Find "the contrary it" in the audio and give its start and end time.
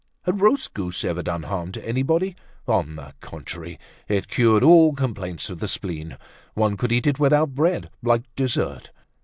2.95-4.27